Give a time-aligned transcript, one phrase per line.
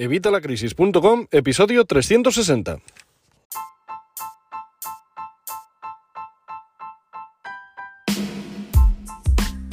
[0.00, 2.78] Evitalacrisis.com, episodio 360.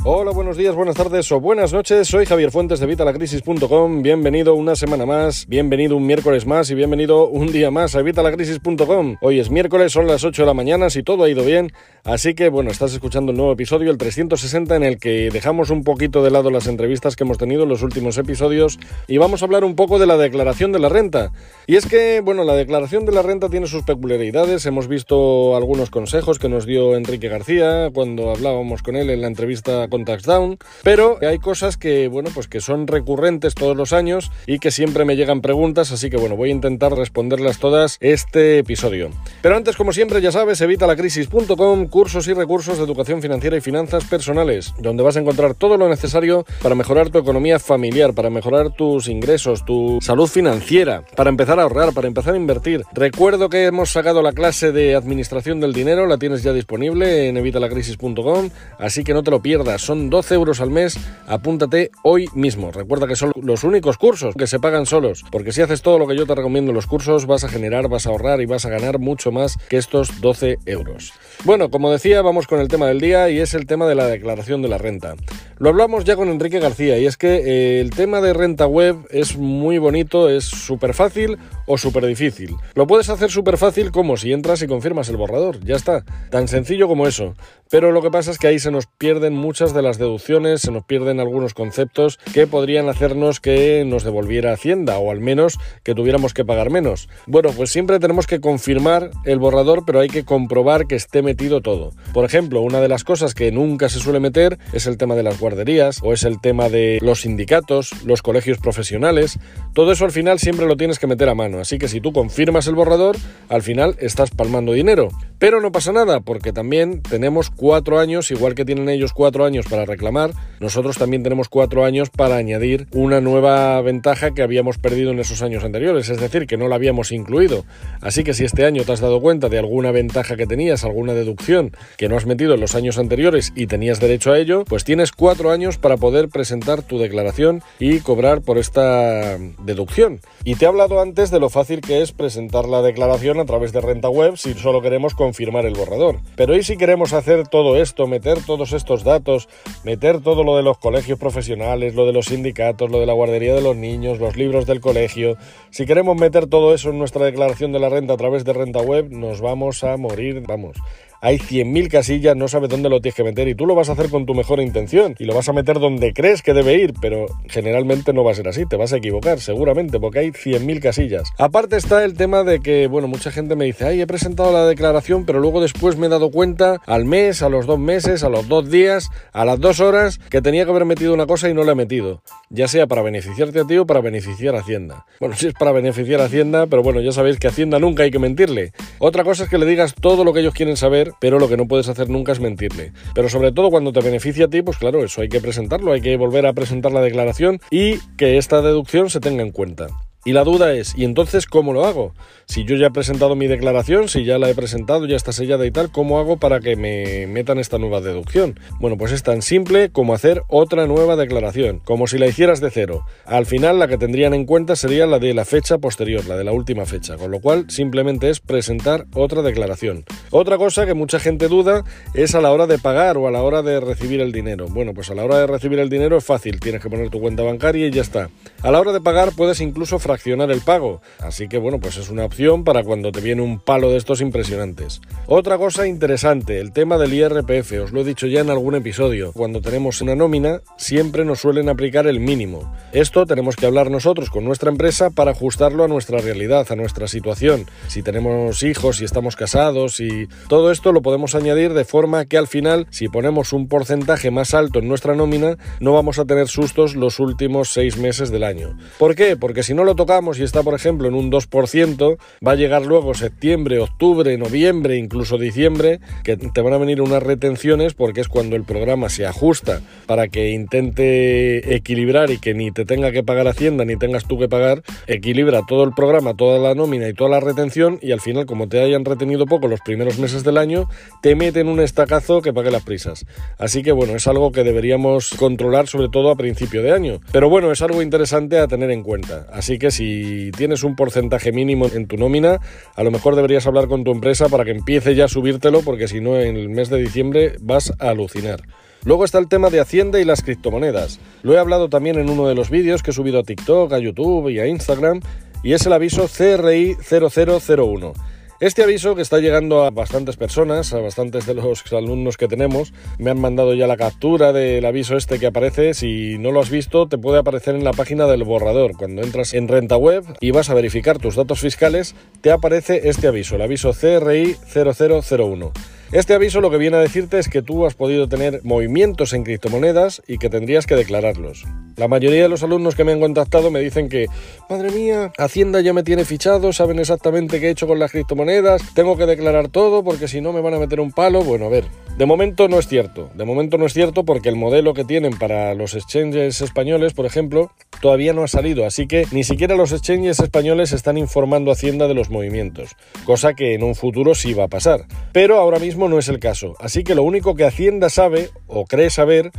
[0.09, 2.07] Hola, buenos días, buenas tardes o buenas noches.
[2.07, 4.01] Soy Javier Fuentes de Vitalacrisis.com.
[4.01, 9.17] Bienvenido una semana más, bienvenido un miércoles más y bienvenido un día más a Vitalacrisis.com.
[9.19, 11.73] Hoy es miércoles, son las 8 de la mañana, si todo ha ido bien.
[12.05, 15.83] Así que bueno, estás escuchando el nuevo episodio, el 360, en el que dejamos un
[15.83, 19.45] poquito de lado las entrevistas que hemos tenido en los últimos episodios y vamos a
[19.45, 21.34] hablar un poco de la declaración de la renta.
[21.66, 24.66] Y es que, bueno, la declaración de la renta tiene sus peculiaridades.
[24.68, 29.27] Hemos visto algunos consejos que nos dio Enrique García cuando hablábamos con él en la
[29.27, 34.32] entrevista con Down, pero hay cosas que, bueno, pues que son recurrentes todos los años
[34.46, 38.60] y que siempre me llegan preguntas, así que bueno, voy a intentar responderlas todas este
[38.60, 39.10] episodio.
[39.41, 44.05] Pero antes, como siempre, ya sabes, evitalacrisis.com, cursos y recursos de educación financiera y finanzas
[44.05, 48.72] personales, donde vas a encontrar todo lo necesario para mejorar tu economía familiar, para mejorar
[48.72, 52.84] tus ingresos, tu salud financiera, para empezar a ahorrar, para empezar a invertir.
[52.94, 57.38] Recuerdo que hemos sacado la clase de administración del dinero, la tienes ya disponible en
[57.38, 58.49] evitalacrisis.com,
[58.80, 62.71] así que no te lo pierdas son 12 euros al mes, apúntate hoy mismo.
[62.71, 66.05] Recuerda que son los únicos cursos que se pagan solos, porque si haces todo lo
[66.07, 68.65] que yo te recomiendo en los cursos, vas a generar, vas a ahorrar y vas
[68.65, 71.13] a ganar mucho más que estos 12 euros.
[71.45, 74.08] Bueno, como decía, vamos con el tema del día y es el tema de la
[74.08, 75.15] declaración de la renta.
[75.58, 78.97] Lo hablamos ya con Enrique García y es que eh, el tema de renta web
[79.09, 82.55] es muy bonito, es súper fácil o súper difícil.
[82.75, 86.47] Lo puedes hacer súper fácil como si entras y confirmas el borrador, ya está, tan
[86.47, 87.35] sencillo como eso.
[87.69, 90.71] Pero lo que pasa es que ahí se nos pierden muchas de las deducciones, se
[90.71, 95.95] nos pierden algunos conceptos que podrían hacernos que nos devolviera Hacienda o al menos que
[95.95, 97.09] tuviéramos que pagar menos.
[97.25, 101.61] Bueno, pues siempre tenemos que confirmar el borrador, pero hay que comprobar que esté metido
[101.61, 101.91] todo.
[102.13, 105.23] Por ejemplo, una de las cosas que nunca se suele meter es el tema de
[105.23, 109.39] las guarderías o es el tema de los sindicatos, los colegios profesionales.
[109.73, 112.13] Todo eso al final siempre lo tienes que meter a mano, así que si tú
[112.13, 113.17] confirmas el borrador,
[113.49, 115.09] al final estás palmando dinero.
[115.39, 119.67] Pero no pasa nada, porque también tenemos cuatro años, igual que tienen ellos cuatro años
[119.70, 125.11] para reclamar, nosotros también tenemos cuatro años para añadir una nueva ventaja que habíamos perdido
[125.11, 127.65] en esos años anteriores, es decir, que no la habíamos incluido.
[128.02, 131.14] Así que si este año te has dado cuenta de alguna ventaja que tenías, alguna
[131.14, 134.86] deducción que no has metido en los años anteriores y tenías derecho a ello, pues
[134.86, 140.19] tienes cuatro años para poder presentar tu declaración y cobrar por esta deducción.
[140.44, 143.72] Y te he hablado antes de lo fácil que es presentar la declaración a través
[143.72, 146.20] de renta web si solo queremos confirmar el borrador.
[146.38, 149.50] Pero ¿y si queremos hacer todo esto, meter todos estos datos,
[149.84, 153.54] meter todo lo de los colegios profesionales, lo de los sindicatos, lo de la guardería
[153.54, 155.36] de los niños, los libros del colegio?
[155.70, 158.80] Si queremos meter todo eso en nuestra declaración de la renta a través de renta
[158.80, 160.78] web, nos vamos a morir, vamos
[161.22, 163.94] hay 100.000 casillas, no sabes dónde lo tienes que meter y tú lo vas a
[163.94, 166.94] hacer con tu mejor intención y lo vas a meter donde crees que debe ir,
[167.02, 170.80] pero generalmente no va a ser así, te vas a equivocar seguramente porque hay 100.000
[170.82, 171.30] casillas.
[171.38, 174.66] Aparte está el tema de que, bueno, mucha gente me dice, ay, he presentado la
[174.66, 178.30] declaración, pero luego después me he dado cuenta al mes, a los dos meses, a
[178.30, 181.54] los dos días, a las dos horas, que tenía que haber metido una cosa y
[181.54, 185.06] no la he metido, ya sea para beneficiarte a ti o para beneficiar a Hacienda.
[185.20, 188.04] Bueno, si es para beneficiar a Hacienda, pero bueno, ya sabéis que a Hacienda nunca
[188.04, 188.72] hay que mentirle.
[189.00, 191.57] Otra cosa es que le digas todo lo que ellos quieren saber pero lo que
[191.57, 192.94] no puedes hacer nunca es mentirle.
[193.13, 196.01] Pero sobre todo cuando te beneficia a ti, pues claro, eso hay que presentarlo, hay
[196.01, 199.88] que volver a presentar la declaración y que esta deducción se tenga en cuenta.
[200.26, 202.14] Y la duda es, ¿y entonces cómo lo hago?
[202.48, 205.66] Si yo ya he presentado mi declaración, si ya la he presentado, ya está sellada
[205.66, 208.60] y tal, ¿cómo hago para que me metan esta nueva deducción?
[208.80, 212.72] Bueno, pues es tan simple como hacer otra nueva declaración, como si la hicieras de
[212.72, 213.06] cero.
[213.26, 216.44] Al final la que tendrían en cuenta sería la de la fecha posterior, la de
[216.44, 220.04] la última fecha, con lo cual simplemente es presentar otra declaración.
[220.32, 223.44] Otra cosa que mucha gente duda es a la hora de pagar o a la
[223.44, 224.68] hora de recibir el dinero.
[224.70, 227.22] Bueno, pues a la hora de recibir el dinero es fácil, tienes que poner tu
[227.22, 228.30] cuenta bancaria y ya está.
[228.62, 231.00] A la hora de pagar puedes incluso fraccionar el pago.
[231.20, 234.20] Así que bueno, pues es una opción para cuando te viene un palo de estos
[234.20, 235.00] impresionantes.
[235.28, 239.32] Otra cosa interesante, el tema del IRPF, os lo he dicho ya en algún episodio.
[239.32, 242.74] Cuando tenemos una nómina, siempre nos suelen aplicar el mínimo.
[242.94, 247.08] Esto tenemos que hablar nosotros con nuestra empresa para ajustarlo a nuestra realidad, a nuestra
[247.08, 247.68] situación.
[247.88, 252.38] Si tenemos hijos, si estamos casados, y todo esto lo podemos añadir de forma que
[252.38, 256.48] al final, si ponemos un porcentaje más alto en nuestra nómina, no vamos a tener
[256.48, 258.78] sustos los últimos seis meses del año.
[258.98, 259.38] ¿Por qué?
[259.38, 262.18] Porque si no lo tocamos y está, por ejemplo, en un 2%,
[262.48, 267.22] va a llegar luego septiembre, octubre, noviembre, incluso diciembre, que te van a venir unas
[267.22, 272.72] retenciones porque es cuando el programa se ajusta para que intente equilibrar y que ni
[272.72, 276.60] te tenga que pagar Hacienda ni tengas tú que pagar, equilibra todo el programa, toda
[276.60, 279.82] la nómina y toda la retención y al final, como te hayan retenido poco los
[279.82, 280.88] primeros meses del año,
[281.22, 283.26] te meten un estacazo que pague las prisas.
[283.58, 287.20] Así que bueno, es algo que deberíamos controlar sobre todo a principio de año.
[287.32, 289.48] Pero bueno, es algo interesante a tener en cuenta.
[289.52, 292.60] Así que si tienes un porcentaje mínimo en tu nómina,
[292.95, 296.07] a lo mejor deberías hablar con tu empresa para que empiece ya a subírtelo, porque
[296.07, 298.62] si no, en el mes de diciembre vas a alucinar.
[299.04, 301.19] Luego está el tema de Hacienda y las criptomonedas.
[301.44, 304.00] Lo he hablado también en uno de los vídeos que he subido a TikTok, a
[304.00, 305.22] YouTube y a Instagram,
[305.63, 308.13] y es el aviso CRI 0001.
[308.59, 312.92] Este aviso que está llegando a bastantes personas, a bastantes de los alumnos que tenemos,
[313.19, 315.94] me han mandado ya la captura del aviso este que aparece.
[315.94, 318.98] Si no lo has visto, te puede aparecer en la página del borrador.
[318.98, 323.27] Cuando entras en renta web y vas a verificar tus datos fiscales, te aparece este
[323.27, 325.71] aviso, el aviso CRI 0001.
[326.13, 329.44] Este aviso lo que viene a decirte es que tú has podido tener movimientos en
[329.44, 331.65] criptomonedas y que tendrías que declararlos.
[331.98, 334.27] La mayoría de los alumnos que me han contactado me dicen que,
[334.69, 338.94] madre mía, Hacienda ya me tiene fichado, saben exactamente qué he hecho con las criptomonedas,
[338.94, 341.44] tengo que declarar todo porque si no me van a meter un palo.
[341.44, 341.86] Bueno, a ver,
[342.18, 343.30] de momento no es cierto.
[343.33, 347.25] De momento no es cierto porque el modelo que tienen para los exchanges españoles, por
[347.25, 351.74] ejemplo, todavía no ha salido, así que ni siquiera los exchanges españoles están informando a
[351.74, 352.92] Hacienda de los movimientos,
[353.25, 355.06] cosa que en un futuro sí va a pasar.
[355.33, 358.86] Pero ahora mismo no es el caso, así que lo único que Hacienda sabe o
[358.86, 359.52] cree saber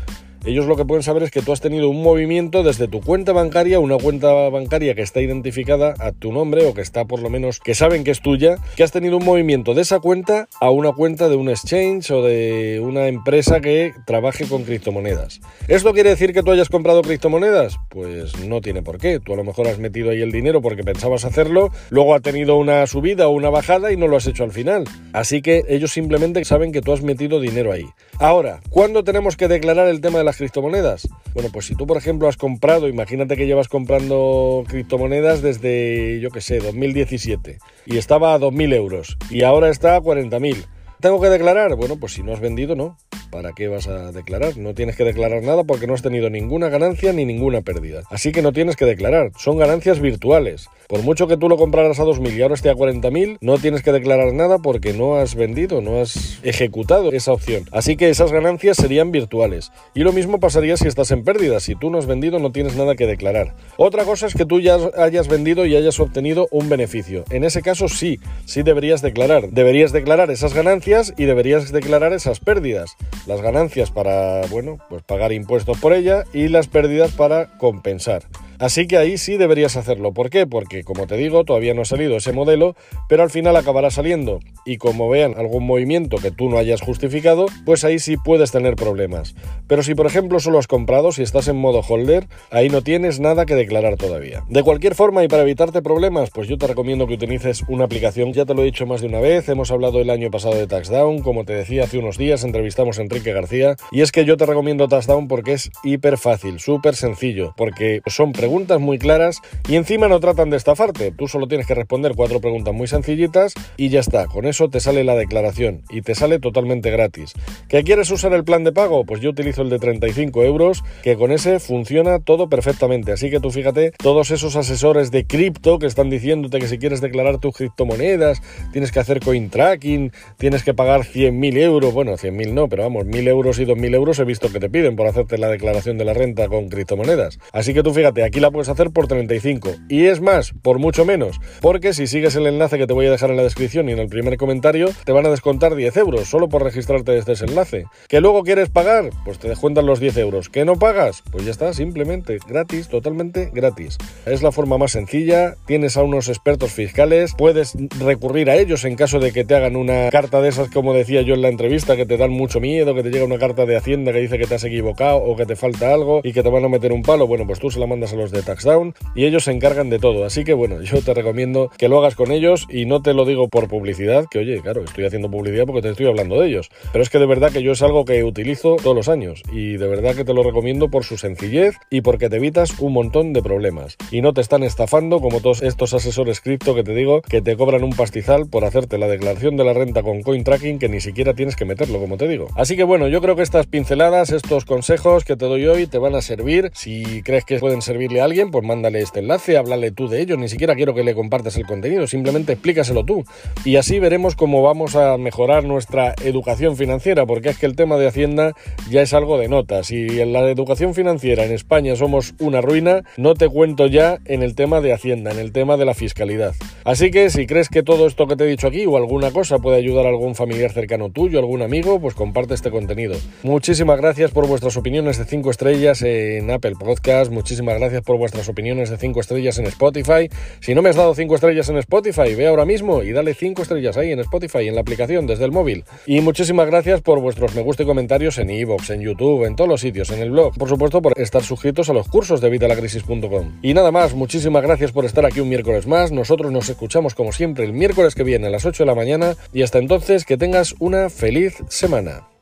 [0.45, 3.33] ellos lo que pueden saber es que tú has tenido un movimiento desde tu cuenta
[3.33, 7.29] bancaria, una cuenta bancaria que está identificada a tu nombre o que está por lo
[7.29, 10.71] menos que saben que es tuya, que has tenido un movimiento de esa cuenta a
[10.71, 15.41] una cuenta de un exchange o de una empresa que trabaje con criptomonedas.
[15.67, 17.77] ¿Esto quiere decir que tú hayas comprado criptomonedas?
[17.91, 19.21] Pues no tiene por qué.
[19.21, 22.57] Tú a lo mejor has metido ahí el dinero porque pensabas hacerlo, luego ha tenido
[22.57, 24.85] una subida o una bajada y no lo has hecho al final.
[25.13, 27.87] Así que ellos simplemente saben que tú has metido dinero ahí.
[28.19, 31.09] Ahora, ¿cuándo tenemos que declarar el tema de las criptomonedas?
[31.33, 36.31] Bueno, pues si tú, por ejemplo, has comprado, imagínate que llevas comprando criptomonedas desde, yo
[36.31, 40.67] qué sé, 2017 y estaba a 2.000 euros y ahora está a 40.000.
[41.01, 41.77] ¿Tengo que declarar?
[41.77, 42.99] Bueno, pues si no has vendido, no.
[43.31, 44.57] ¿Para qué vas a declarar?
[44.57, 48.03] No tienes que declarar nada porque no has tenido ninguna ganancia ni ninguna pérdida.
[48.11, 49.33] Así que no tienes que declarar.
[49.37, 50.69] Son ganancias virtuales.
[50.89, 53.83] Por mucho que tú lo compraras a 2.000 y ahora esté a 40.000, no tienes
[53.83, 57.65] que declarar nada porque no has vendido, no has ejecutado esa opción.
[57.73, 59.71] Así que esas ganancias serían virtuales.
[59.95, 61.61] Y lo mismo pasaría si estás en pérdida.
[61.61, 63.55] Si tú no has vendido, no tienes nada que declarar.
[63.77, 67.25] Otra cosa es que tú ya hayas vendido y hayas obtenido un beneficio.
[67.31, 69.51] En ese caso sí, sí deberías declarar.
[69.51, 75.33] Deberías declarar esas ganancias y deberías declarar esas pérdidas las ganancias para, bueno, pues pagar
[75.33, 78.23] impuestos por ella y las pérdidas para compensar.
[78.59, 80.13] Así que ahí sí deberías hacerlo.
[80.13, 80.45] ¿Por qué?
[80.45, 82.75] Porque, como te digo, todavía no ha salido ese modelo,
[83.09, 84.41] pero al final acabará saliendo.
[84.67, 88.75] Y como vean algún movimiento que tú no hayas justificado, pues ahí sí puedes tener
[88.75, 89.37] problemas.
[89.69, 93.21] Pero si, por ejemplo, solo has comprado, si estás en modo holder, ahí no tienes
[93.21, 94.45] nada que declarar todavía.
[94.49, 98.33] De cualquier forma, y para evitarte problemas, pues yo te recomiendo que utilices una aplicación.
[98.33, 100.67] Ya te lo he dicho más de una vez, hemos hablado el año pasado de
[100.67, 103.77] TaxDown, como te decía hace unos días, entrevistamos a Enrique García.
[103.93, 108.33] Y es que yo te recomiendo TaxDown porque es hiper fácil, súper sencillo, porque son
[108.33, 111.13] preguntas preguntas muy claras y encima no tratan de estafarte.
[111.13, 114.27] Tú solo tienes que responder cuatro preguntas muy sencillitas y ya está.
[114.27, 117.35] Con eso te sale la declaración y te sale totalmente gratis.
[117.69, 119.05] ¿Que quieres usar el plan de pago?
[119.05, 123.13] Pues yo utilizo el de 35 euros, que con ese funciona todo perfectamente.
[123.13, 127.03] Así que tú fíjate, todos esos asesores de cripto que están diciéndote que si quieres
[127.03, 128.41] declarar tus criptomonedas,
[128.73, 131.93] tienes que hacer coin tracking, tienes que pagar 100.000 euros.
[131.93, 134.97] Bueno, 100.000 no, pero vamos, 1.000 euros y 2.000 euros he visto que te piden
[134.97, 137.39] por hacerte la declaración de la renta con criptomonedas.
[137.53, 139.71] Así que tú fíjate, aquí la puedes hacer por 35.
[139.89, 143.11] Y es más, por mucho menos, porque si sigues el enlace que te voy a
[143.11, 146.29] dejar en la descripción y en el primer comentario, te van a descontar 10 euros
[146.29, 147.85] solo por registrarte desde ese enlace.
[148.09, 149.11] ¿Que luego quieres pagar?
[149.25, 150.49] Pues te descuentan los 10 euros.
[150.49, 151.23] ¿Que no pagas?
[151.31, 153.99] Pues ya está, simplemente gratis, totalmente gratis.
[154.27, 158.97] Es la forma más sencilla, tienes a unos expertos fiscales, puedes recurrir a ellos en
[158.97, 161.97] caso de que te hagan una carta de esas, como decía yo en la entrevista,
[161.97, 164.47] que te dan mucho miedo, que te llega una carta de Hacienda que dice que
[164.47, 167.03] te has equivocado o que te falta algo y que te van a meter un
[167.03, 167.27] palo.
[167.27, 169.99] Bueno, pues tú se la mandas a los de TaxDown y ellos se encargan de
[169.99, 170.25] todo.
[170.25, 173.25] Así que bueno, yo te recomiendo que lo hagas con ellos y no te lo
[173.25, 176.71] digo por publicidad, que oye, claro, estoy haciendo publicidad porque te estoy hablando de ellos.
[176.93, 179.77] Pero es que de verdad que yo es algo que utilizo todos los años y
[179.77, 183.33] de verdad que te lo recomiendo por su sencillez y porque te evitas un montón
[183.33, 183.97] de problemas.
[184.11, 187.57] Y no te están estafando como todos estos asesores cripto que te digo que te
[187.57, 191.01] cobran un pastizal por hacerte la declaración de la renta con coin tracking que ni
[191.01, 192.49] siquiera tienes que meterlo, como te digo.
[192.57, 195.99] Así que bueno, yo creo que estas pinceladas, estos consejos que te doy hoy te
[195.99, 196.71] van a servir.
[196.75, 200.49] Si crees que pueden servirle alguien, pues mándale este enlace, háblale tú de ello, ni
[200.49, 203.25] siquiera quiero que le compartas el contenido, simplemente explícaselo tú.
[203.65, 207.97] Y así veremos cómo vamos a mejorar nuestra educación financiera, porque es que el tema
[207.97, 208.53] de Hacienda
[208.91, 209.91] ya es algo de notas.
[209.91, 214.43] Y en la educación financiera en España somos una ruina, no te cuento ya en
[214.43, 216.55] el tema de Hacienda, en el tema de la fiscalidad.
[216.85, 219.59] Así que si crees que todo esto que te he dicho aquí o alguna cosa
[219.59, 223.17] puede ayudar a algún familiar cercano tuyo, algún amigo, pues comparte este contenido.
[223.43, 228.49] Muchísimas gracias por vuestras opiniones de 5 estrellas en Apple Podcast, muchísimas gracias por vuestras
[228.49, 230.31] opiniones de 5 estrellas en Spotify.
[230.61, 233.61] Si no me has dado 5 estrellas en Spotify, ve ahora mismo y dale 5
[233.61, 235.85] estrellas ahí en Spotify, en la aplicación, desde el móvil.
[236.07, 239.69] Y muchísimas gracias por vuestros me gusta y comentarios en iVoox, en YouTube, en todos
[239.69, 240.57] los sitios, en el blog.
[240.57, 243.59] Por supuesto, por estar suscritos a los cursos de vitalacrisis.com.
[243.61, 246.11] Y nada más, muchísimas gracias por estar aquí un miércoles más.
[246.11, 249.37] Nosotros nos escuchamos como siempre el miércoles que viene a las 8 de la mañana
[249.53, 252.38] y hasta entonces que tengas una feliz semana.